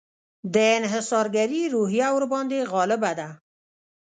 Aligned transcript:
د 0.53 0.55
انحصارګري 0.77 1.61
روحیه 1.73 2.07
ورباندې 2.15 2.59
غالبه 2.71 3.11
ده. 3.19 3.29